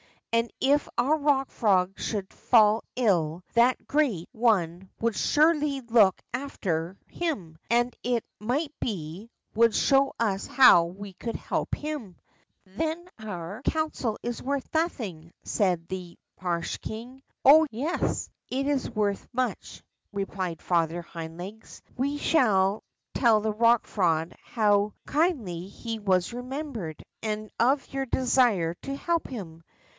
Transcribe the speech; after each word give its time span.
And, 0.33 0.49
if 0.61 0.87
our 0.97 1.17
Rock 1.17 1.51
Frog 1.51 1.99
should 1.99 2.33
fall 2.33 2.83
ill, 2.95 3.43
that 3.53 3.85
great 3.85 4.29
One 4.31 4.89
would 4.99 5.15
surely 5.15 5.81
look 5.81 6.21
after 6.33 6.97
him, 7.07 7.57
and, 7.69 7.95
it 8.01 8.23
might 8.39 8.73
be, 8.79 9.29
would 9.53 9.75
show 9.75 10.13
us 10.19 10.47
how 10.47 10.85
we 10.85 11.13
could 11.13 11.35
help 11.35 11.75
him.'' 11.75 12.15
Then 12.65 13.09
our 13.19 13.61
council 13.63 14.17
is 14.23 14.41
worth 14.41 14.67
nothing," 14.73 15.33
said 15.43 15.87
the 15.89 16.17
marsh 16.41 16.77
king. 16.77 17.21
Oh, 17.45 17.67
yes, 17.69 18.29
it 18.49 18.65
is 18.65 18.89
worth 18.89 19.27
much," 19.33 19.83
replied 20.13 20.61
Father 20.63 21.03
Hind 21.03 21.37
Legs. 21.37 21.83
We 21.97 22.17
shall 22.17 22.83
tell 23.13 23.41
the 23.41 23.53
Rock 23.53 23.85
Frog 23.85 24.33
how 24.41 24.93
kindly 25.05 25.67
he 25.67 25.99
was 25.99 26.33
remembered, 26.33 27.03
and 27.21 27.51
of 27.59 27.85
your 27.93 28.05
desire 28.07 28.73
to 28.83 28.95
help 28.95 29.27
him. 29.27 29.61